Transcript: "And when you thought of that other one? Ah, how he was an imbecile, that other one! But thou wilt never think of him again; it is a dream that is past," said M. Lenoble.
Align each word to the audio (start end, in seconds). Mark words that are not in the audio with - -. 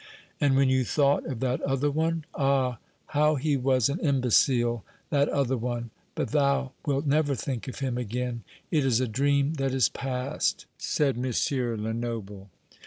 "And 0.39 0.55
when 0.55 0.67
you 0.67 0.83
thought 0.83 1.27
of 1.27 1.41
that 1.41 1.61
other 1.61 1.91
one? 1.91 2.25
Ah, 2.33 2.79
how 3.09 3.35
he 3.35 3.55
was 3.55 3.87
an 3.87 3.99
imbecile, 3.99 4.83
that 5.11 5.29
other 5.29 5.57
one! 5.57 5.91
But 6.15 6.29
thou 6.31 6.71
wilt 6.87 7.05
never 7.05 7.35
think 7.35 7.67
of 7.67 7.81
him 7.81 7.99
again; 7.99 8.41
it 8.71 8.83
is 8.83 8.99
a 8.99 9.07
dream 9.07 9.53
that 9.59 9.75
is 9.75 9.89
past," 9.89 10.65
said 10.79 11.17
M. 11.23 11.31
Lenoble. 11.83 12.49